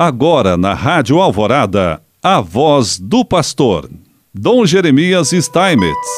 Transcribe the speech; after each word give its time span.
Agora 0.00 0.56
na 0.56 0.74
Rádio 0.74 1.18
Alvorada, 1.18 2.00
a 2.22 2.40
voz 2.40 3.00
do 3.00 3.24
pastor, 3.24 3.90
Dom 4.32 4.64
Jeremias 4.64 5.30
Steinmetz. 5.30 6.08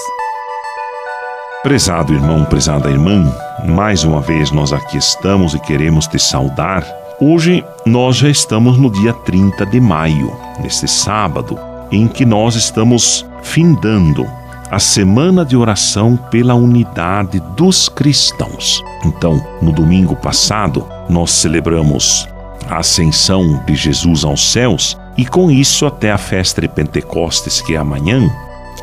Prezado 1.62 2.12
irmão, 2.12 2.45
prezada 2.45 2.90
irmã, 2.90 3.35
mais 3.66 4.04
uma 4.04 4.21
vez 4.21 4.51
nós 4.51 4.74
aqui 4.74 4.98
estamos 4.98 5.54
e 5.54 5.58
queremos 5.61 6.06
te 6.06 6.19
saudar. 6.19 6.85
Hoje 7.19 7.64
nós 7.87 8.16
já 8.16 8.29
estamos 8.29 8.77
no 8.77 8.91
dia 8.91 9.14
30 9.14 9.64
de 9.64 9.81
maio, 9.81 10.31
neste 10.62 10.87
sábado, 10.87 11.59
em 11.91 12.07
que 12.07 12.27
nós 12.27 12.57
estamos 12.57 13.25
findando 13.43 14.27
a 14.71 14.79
semana 14.79 15.43
de 15.43 15.57
oração 15.57 16.19
pela 16.31 16.53
unidade 16.53 17.41
dos 17.57 17.89
cristãos. 17.89 18.85
Então, 19.07 19.43
no 19.62 19.73
domingo 19.73 20.15
passado, 20.15 20.87
nós 21.09 21.31
celebramos 21.31 22.29
a 22.71 22.79
ascensão 22.79 23.61
de 23.66 23.75
Jesus 23.75 24.24
aos 24.24 24.52
céus 24.52 24.97
e 25.16 25.27
com 25.27 25.51
isso 25.51 25.84
até 25.84 26.12
a 26.12 26.16
festa 26.16 26.60
de 26.60 26.69
Pentecostes, 26.69 27.60
que 27.60 27.74
é 27.74 27.77
amanhã, 27.77 28.30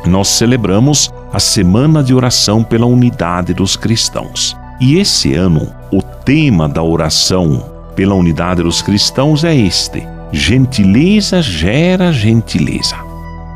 nós 0.06 0.28
celebramos 0.28 1.12
a 1.32 1.40
semana 1.40 2.02
de 2.02 2.14
oração 2.14 2.62
pela 2.62 2.86
unidade 2.86 3.54
dos 3.54 3.76
cristãos. 3.76 4.56
E 4.80 4.96
esse 4.98 5.34
ano, 5.34 5.72
o 5.90 6.02
tema 6.02 6.68
da 6.68 6.82
oração 6.82 7.64
pela 7.96 8.14
unidade 8.14 8.62
dos 8.62 8.82
cristãos 8.82 9.42
é 9.42 9.56
este: 9.56 10.06
gentileza 10.30 11.42
gera 11.42 12.12
gentileza, 12.12 12.96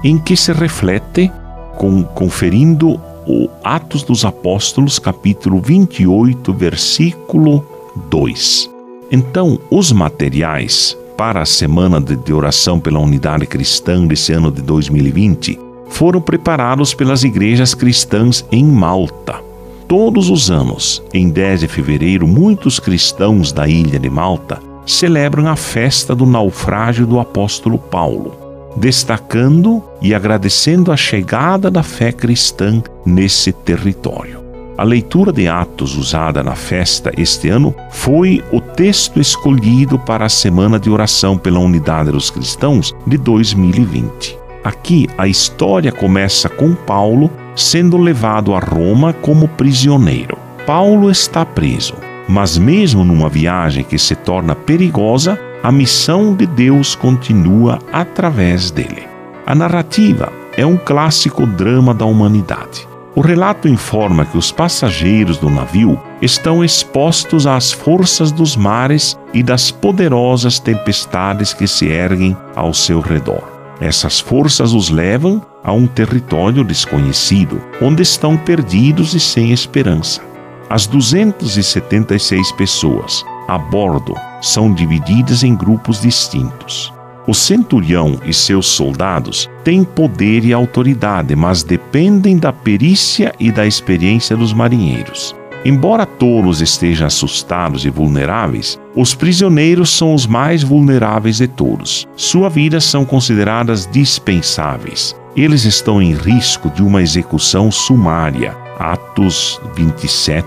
em 0.02 0.18
que 0.18 0.36
se 0.36 0.52
reflete 0.52 1.30
com, 1.76 2.02
conferindo 2.02 3.00
o 3.26 3.48
Atos 3.62 4.02
dos 4.02 4.24
Apóstolos, 4.24 4.98
capítulo 4.98 5.60
28, 5.60 6.52
versículo 6.52 7.64
2. 8.10 8.71
Então, 9.14 9.58
os 9.70 9.92
materiais 9.92 10.96
para 11.18 11.42
a 11.42 11.44
semana 11.44 12.00
de 12.00 12.32
oração 12.32 12.80
pela 12.80 12.98
unidade 12.98 13.46
cristã 13.46 14.06
desse 14.06 14.32
ano 14.32 14.50
de 14.50 14.62
2020 14.62 15.60
foram 15.90 16.18
preparados 16.18 16.94
pelas 16.94 17.22
igrejas 17.22 17.74
cristãs 17.74 18.42
em 18.50 18.64
Malta. 18.64 19.38
Todos 19.86 20.30
os 20.30 20.50
anos, 20.50 21.02
em 21.12 21.28
10 21.28 21.60
de 21.60 21.68
fevereiro, 21.68 22.26
muitos 22.26 22.80
cristãos 22.80 23.52
da 23.52 23.68
ilha 23.68 23.98
de 23.98 24.08
Malta 24.08 24.58
celebram 24.86 25.46
a 25.46 25.56
festa 25.56 26.14
do 26.14 26.24
naufrágio 26.24 27.06
do 27.06 27.20
apóstolo 27.20 27.76
Paulo, 27.76 28.34
destacando 28.74 29.84
e 30.00 30.14
agradecendo 30.14 30.90
a 30.90 30.96
chegada 30.96 31.70
da 31.70 31.82
fé 31.82 32.12
cristã 32.12 32.82
nesse 33.04 33.52
território. 33.52 34.41
A 34.82 34.84
leitura 34.84 35.32
de 35.32 35.46
Atos 35.46 35.96
usada 35.96 36.42
na 36.42 36.56
festa 36.56 37.12
este 37.16 37.48
ano 37.48 37.72
foi 37.88 38.42
o 38.50 38.60
texto 38.60 39.20
escolhido 39.20 39.96
para 39.96 40.24
a 40.24 40.28
Semana 40.28 40.76
de 40.76 40.90
Oração 40.90 41.38
pela 41.38 41.60
Unidade 41.60 42.10
dos 42.10 42.30
Cristãos 42.30 42.92
de 43.06 43.16
2020. 43.16 44.36
Aqui 44.64 45.08
a 45.16 45.28
história 45.28 45.92
começa 45.92 46.48
com 46.48 46.74
Paulo 46.74 47.30
sendo 47.54 47.96
levado 47.96 48.52
a 48.56 48.58
Roma 48.58 49.12
como 49.12 49.46
prisioneiro. 49.46 50.36
Paulo 50.66 51.12
está 51.12 51.46
preso, 51.46 51.94
mas 52.28 52.58
mesmo 52.58 53.04
numa 53.04 53.28
viagem 53.28 53.84
que 53.84 53.96
se 53.96 54.16
torna 54.16 54.56
perigosa, 54.56 55.38
a 55.62 55.70
missão 55.70 56.34
de 56.34 56.44
Deus 56.44 56.96
continua 56.96 57.78
através 57.92 58.72
dele. 58.72 59.06
A 59.46 59.54
narrativa 59.54 60.32
é 60.56 60.66
um 60.66 60.76
clássico 60.76 61.46
drama 61.46 61.94
da 61.94 62.04
humanidade. 62.04 62.90
O 63.14 63.20
relato 63.20 63.68
informa 63.68 64.24
que 64.24 64.38
os 64.38 64.50
passageiros 64.50 65.36
do 65.36 65.50
navio 65.50 66.00
estão 66.22 66.64
expostos 66.64 67.46
às 67.46 67.70
forças 67.70 68.32
dos 68.32 68.56
mares 68.56 69.18
e 69.34 69.42
das 69.42 69.70
poderosas 69.70 70.58
tempestades 70.58 71.52
que 71.52 71.66
se 71.66 71.86
erguem 71.86 72.34
ao 72.56 72.72
seu 72.72 73.00
redor. 73.00 73.42
Essas 73.80 74.18
forças 74.18 74.72
os 74.72 74.88
levam 74.88 75.42
a 75.62 75.72
um 75.72 75.86
território 75.86 76.64
desconhecido, 76.64 77.60
onde 77.82 78.02
estão 78.02 78.36
perdidos 78.36 79.12
e 79.12 79.20
sem 79.20 79.52
esperança. 79.52 80.22
As 80.70 80.86
276 80.86 82.52
pessoas 82.52 83.24
a 83.46 83.58
bordo 83.58 84.14
são 84.40 84.72
divididas 84.72 85.44
em 85.44 85.54
grupos 85.54 86.00
distintos. 86.00 86.90
O 87.26 87.34
centurião 87.34 88.18
e 88.24 88.32
seus 88.32 88.66
soldados 88.66 89.48
têm 89.62 89.84
poder 89.84 90.44
e 90.44 90.52
autoridade, 90.52 91.36
mas 91.36 91.62
dependem 91.62 92.36
da 92.36 92.52
perícia 92.52 93.32
e 93.38 93.52
da 93.52 93.64
experiência 93.64 94.36
dos 94.36 94.52
marinheiros. 94.52 95.34
Embora 95.64 96.04
todos 96.04 96.60
estejam 96.60 97.06
assustados 97.06 97.84
e 97.84 97.90
vulneráveis, 97.90 98.80
os 98.96 99.14
prisioneiros 99.14 99.90
são 99.90 100.12
os 100.12 100.26
mais 100.26 100.64
vulneráveis 100.64 101.36
de 101.36 101.46
todos. 101.46 102.08
Sua 102.16 102.48
vida 102.48 102.80
são 102.80 103.04
consideradas 103.04 103.88
dispensáveis. 103.90 105.14
Eles 105.36 105.64
estão 105.64 106.02
em 106.02 106.12
risco 106.12 106.68
de 106.70 106.82
uma 106.82 107.00
execução 107.00 107.70
sumária. 107.70 108.56
Atos 108.76 109.60
27. 109.76 110.44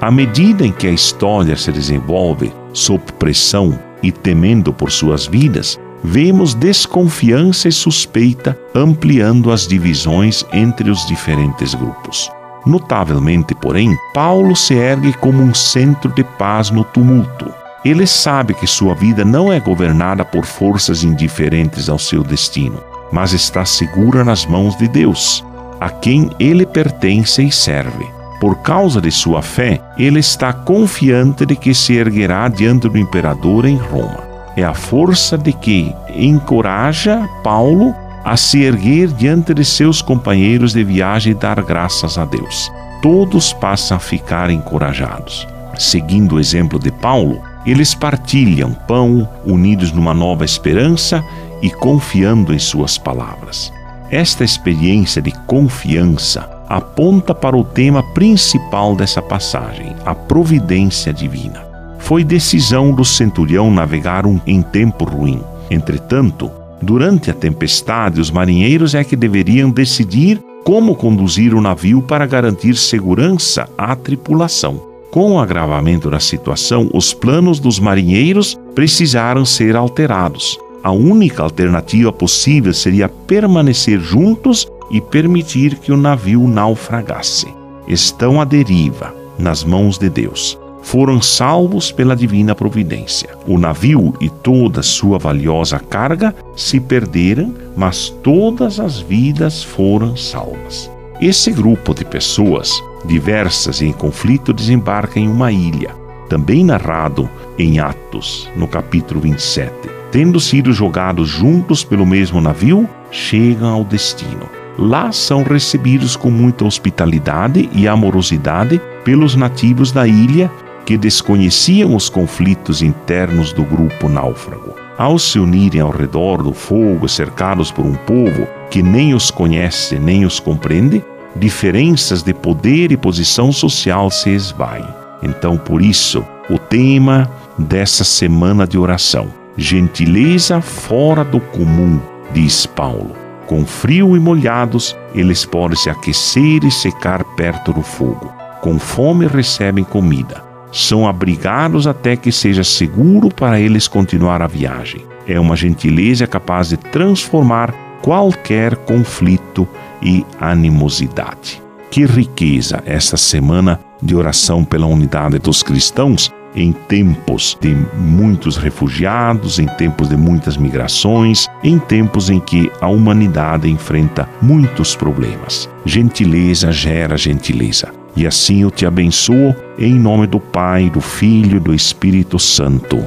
À 0.00 0.10
medida 0.10 0.64
em 0.64 0.70
que 0.70 0.86
a 0.86 0.92
história 0.92 1.56
se 1.56 1.72
desenvolve 1.72 2.52
sob 2.72 3.02
pressão 3.18 3.76
e 4.02 4.12
temendo 4.12 4.72
por 4.72 4.92
suas 4.92 5.26
vidas, 5.26 5.80
vemos 6.06 6.52
desconfiança 6.52 7.66
e 7.66 7.72
suspeita 7.72 8.56
ampliando 8.74 9.50
as 9.50 9.66
divisões 9.66 10.44
entre 10.52 10.90
os 10.90 11.06
diferentes 11.06 11.74
grupos. 11.74 12.30
Notavelmente, 12.66 13.54
porém, 13.54 13.96
Paulo 14.12 14.54
se 14.54 14.74
ergue 14.74 15.14
como 15.14 15.42
um 15.42 15.54
centro 15.54 16.12
de 16.12 16.22
paz 16.22 16.70
no 16.70 16.84
tumulto. 16.84 17.50
Ele 17.82 18.06
sabe 18.06 18.52
que 18.52 18.66
sua 18.66 18.94
vida 18.94 19.24
não 19.24 19.50
é 19.50 19.58
governada 19.58 20.24
por 20.24 20.44
forças 20.44 21.02
indiferentes 21.04 21.88
ao 21.88 21.98
seu 21.98 22.22
destino, 22.22 22.82
mas 23.10 23.32
está 23.32 23.64
segura 23.64 24.22
nas 24.22 24.44
mãos 24.44 24.76
de 24.76 24.88
Deus, 24.88 25.44
a 25.80 25.88
quem 25.88 26.30
ele 26.38 26.66
pertence 26.66 27.42
e 27.42 27.50
serve. 27.50 28.06
Por 28.40 28.56
causa 28.56 29.00
de 29.00 29.10
sua 29.10 29.40
fé, 29.40 29.80
ele 29.96 30.20
está 30.20 30.52
confiante 30.52 31.46
de 31.46 31.56
que 31.56 31.74
se 31.74 31.94
erguerá 31.94 32.48
diante 32.48 32.88
do 32.88 32.98
imperador 32.98 33.64
em 33.64 33.76
Roma 33.76 34.33
é 34.56 34.64
a 34.64 34.74
força 34.74 35.36
de 35.36 35.52
que 35.52 35.94
encoraja 36.14 37.28
Paulo 37.42 37.94
a 38.24 38.36
se 38.36 38.62
erguer 38.62 39.08
diante 39.08 39.52
de 39.52 39.64
seus 39.64 40.00
companheiros 40.00 40.72
de 40.72 40.82
viagem 40.82 41.32
e 41.32 41.34
dar 41.34 41.62
graças 41.62 42.16
a 42.16 42.24
Deus. 42.24 42.70
Todos 43.02 43.52
passam 43.52 43.96
a 43.98 44.00
ficar 44.00 44.48
encorajados. 44.48 45.46
Seguindo 45.76 46.36
o 46.36 46.40
exemplo 46.40 46.78
de 46.78 46.90
Paulo, 46.90 47.42
eles 47.66 47.94
partilham 47.94 48.72
pão, 48.72 49.28
unidos 49.44 49.92
numa 49.92 50.14
nova 50.14 50.44
esperança 50.44 51.22
e 51.60 51.70
confiando 51.70 52.54
em 52.54 52.58
suas 52.58 52.96
palavras. 52.96 53.72
Esta 54.10 54.44
experiência 54.44 55.20
de 55.20 55.32
confiança 55.46 56.48
aponta 56.68 57.34
para 57.34 57.56
o 57.56 57.64
tema 57.64 58.02
principal 58.14 58.94
dessa 58.94 59.20
passagem, 59.20 59.94
a 60.04 60.14
providência 60.14 61.12
divina. 61.12 61.63
Foi 62.04 62.22
decisão 62.22 62.92
do 62.92 63.02
centurião 63.02 63.70
navegar 63.70 64.26
um, 64.26 64.38
em 64.46 64.60
tempo 64.60 65.04
ruim. 65.06 65.40
Entretanto, 65.70 66.50
durante 66.82 67.30
a 67.30 67.34
tempestade, 67.34 68.20
os 68.20 68.30
marinheiros 68.30 68.94
é 68.94 69.02
que 69.02 69.16
deveriam 69.16 69.70
decidir 69.70 70.38
como 70.62 70.94
conduzir 70.94 71.54
o 71.54 71.62
navio 71.62 72.02
para 72.02 72.26
garantir 72.26 72.76
segurança 72.76 73.66
à 73.78 73.96
tripulação. 73.96 74.82
Com 75.10 75.32
o 75.32 75.38
agravamento 75.40 76.10
da 76.10 76.20
situação, 76.20 76.90
os 76.92 77.14
planos 77.14 77.58
dos 77.58 77.80
marinheiros 77.80 78.54
precisaram 78.74 79.46
ser 79.46 79.74
alterados. 79.74 80.58
A 80.82 80.92
única 80.92 81.42
alternativa 81.42 82.12
possível 82.12 82.74
seria 82.74 83.08
permanecer 83.08 83.98
juntos 83.98 84.68
e 84.90 85.00
permitir 85.00 85.76
que 85.76 85.90
o 85.90 85.96
navio 85.96 86.46
naufragasse. 86.46 87.46
Estão 87.88 88.42
à 88.42 88.44
deriva, 88.44 89.14
nas 89.38 89.64
mãos 89.64 89.96
de 89.96 90.10
Deus 90.10 90.62
foram 90.84 91.20
salvos 91.20 91.90
pela 91.90 92.14
divina 92.14 92.54
providência. 92.54 93.30
O 93.46 93.58
navio 93.58 94.14
e 94.20 94.28
toda 94.28 94.82
sua 94.82 95.18
valiosa 95.18 95.78
carga 95.78 96.34
se 96.54 96.78
perderam, 96.78 97.54
mas 97.74 98.10
todas 98.22 98.78
as 98.78 99.00
vidas 99.00 99.64
foram 99.64 100.14
salvas. 100.14 100.90
Esse 101.20 101.50
grupo 101.50 101.94
de 101.94 102.04
pessoas, 102.04 102.80
diversas 103.04 103.80
e 103.80 103.86
em 103.86 103.92
conflito, 103.92 104.52
desembarca 104.52 105.18
em 105.18 105.26
uma 105.26 105.50
ilha, 105.50 105.90
também 106.28 106.64
narrado 106.64 107.28
em 107.58 107.80
Atos, 107.80 108.48
no 108.54 108.68
capítulo 108.68 109.20
27. 109.20 109.72
Tendo 110.12 110.38
sido 110.38 110.72
jogados 110.72 111.28
juntos 111.28 111.82
pelo 111.82 112.04
mesmo 112.04 112.40
navio, 112.42 112.88
chegam 113.10 113.70
ao 113.70 113.84
destino. 113.84 114.48
Lá 114.78 115.10
são 115.12 115.42
recebidos 115.44 116.14
com 116.14 116.30
muita 116.30 116.64
hospitalidade 116.64 117.70
e 117.72 117.88
amorosidade 117.88 118.80
pelos 119.04 119.36
nativos 119.36 119.92
da 119.92 120.06
ilha 120.06 120.50
que 120.84 120.96
desconheciam 120.96 121.94
os 121.94 122.08
conflitos 122.08 122.82
internos 122.82 123.52
do 123.52 123.64
grupo 123.64 124.08
náufrago. 124.08 124.74
Ao 124.96 125.18
se 125.18 125.38
unirem 125.38 125.80
ao 125.80 125.90
redor 125.90 126.42
do 126.42 126.52
fogo, 126.52 127.08
cercados 127.08 127.72
por 127.72 127.84
um 127.84 127.94
povo 127.94 128.46
que 128.70 128.82
nem 128.82 129.14
os 129.14 129.30
conhece 129.30 129.98
nem 129.98 130.24
os 130.24 130.38
compreende, 130.38 131.02
diferenças 131.34 132.22
de 132.22 132.32
poder 132.32 132.92
e 132.92 132.96
posição 132.96 133.50
social 133.50 134.10
se 134.10 134.30
esvaem. 134.30 134.86
Então, 135.22 135.56
por 135.56 135.82
isso, 135.82 136.24
o 136.48 136.58
tema 136.58 137.30
dessa 137.58 138.04
semana 138.04 138.66
de 138.66 138.78
oração: 138.78 139.28
gentileza 139.56 140.60
fora 140.60 141.24
do 141.24 141.40
comum, 141.40 142.00
diz 142.32 142.66
Paulo. 142.66 143.16
Com 143.46 143.66
frio 143.66 144.16
e 144.16 144.20
molhados, 144.20 144.96
eles 145.14 145.44
podem 145.44 145.76
se 145.76 145.90
aquecer 145.90 146.64
e 146.64 146.70
secar 146.70 147.22
perto 147.36 147.72
do 147.72 147.82
fogo. 147.82 148.32
Com 148.60 148.78
fome, 148.78 149.26
recebem 149.26 149.84
comida. 149.84 150.43
São 150.74 151.06
abrigados 151.06 151.86
até 151.86 152.16
que 152.16 152.32
seja 152.32 152.64
seguro 152.64 153.28
para 153.28 153.60
eles 153.60 153.86
continuar 153.86 154.42
a 154.42 154.48
viagem. 154.48 155.06
É 155.24 155.38
uma 155.38 155.54
gentileza 155.54 156.26
capaz 156.26 156.70
de 156.70 156.76
transformar 156.76 157.72
qualquer 158.02 158.74
conflito 158.78 159.68
e 160.02 160.26
animosidade. 160.40 161.62
Que 161.92 162.04
riqueza 162.04 162.82
esta 162.84 163.16
semana 163.16 163.78
de 164.02 164.16
oração 164.16 164.64
pela 164.64 164.86
unidade 164.86 165.38
dos 165.38 165.62
cristãos 165.62 166.32
em 166.56 166.72
tempos 166.72 167.56
de 167.60 167.72
muitos 167.96 168.56
refugiados, 168.56 169.60
em 169.60 169.66
tempos 169.66 170.08
de 170.08 170.16
muitas 170.16 170.56
migrações, 170.56 171.46
em 171.62 171.78
tempos 171.78 172.30
em 172.30 172.40
que 172.40 172.70
a 172.80 172.88
humanidade 172.88 173.70
enfrenta 173.70 174.28
muitos 174.42 174.96
problemas. 174.96 175.68
Gentileza 175.84 176.72
gera 176.72 177.16
gentileza. 177.16 178.03
E 178.16 178.26
assim 178.26 178.62
eu 178.62 178.70
te 178.70 178.86
abençoo 178.86 179.54
em 179.78 179.94
nome 179.94 180.26
do 180.26 180.38
Pai, 180.38 180.88
do 180.88 181.00
Filho 181.00 181.56
e 181.56 181.60
do 181.60 181.74
Espírito 181.74 182.38
Santo. 182.38 183.04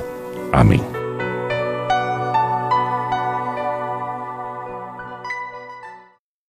Amém. 0.52 0.97